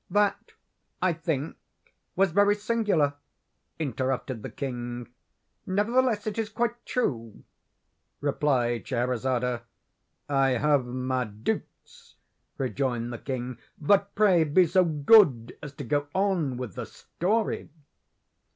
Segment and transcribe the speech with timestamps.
[0.09, 0.53] "That
[0.99, 1.57] I think,
[2.15, 3.13] was very singular,"
[3.77, 5.09] interrupted the king.
[5.67, 7.43] "Nevertheless, it is quite true,"
[8.19, 9.61] replied Scheherazade.
[10.27, 12.15] "I have my doubts,"
[12.57, 17.69] rejoined the king; "but, pray, be so good as to go on with the story."